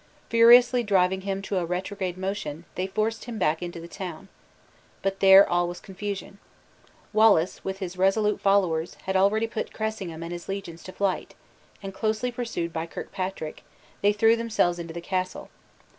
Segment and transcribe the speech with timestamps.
[0.31, 4.29] Furiously driving him to a retrograde motion, they forced him back into the town.
[5.03, 6.39] But there all was confusion.
[7.13, 11.35] Wallace, with his resolute followers, had already put Cressingham and his legions to flight;
[11.83, 13.63] and, closely pursued by Kirkpatrick,
[14.01, 15.51] they threw themselves into the castle.